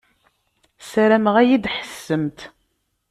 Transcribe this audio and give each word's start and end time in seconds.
Sarameɣ 0.89 1.35
ad 1.37 1.47
yi-d-tḥessemt. 1.49 2.39